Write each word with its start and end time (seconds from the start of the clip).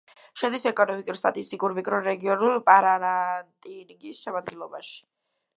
შედის 0.41 0.63
ეკონომიკურ-სტატისტიკურ 0.69 1.75
მიკრორეგიონ 1.81 2.43
პარანატინგის 2.71 4.25
შემადგენლობაში. 4.27 5.01